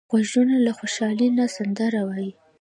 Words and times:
غوږونه 0.11 0.55
له 0.65 0.71
خوشحالۍ 0.77 1.27
نه 1.37 1.45
سندره 1.55 2.01
وايي 2.07 2.29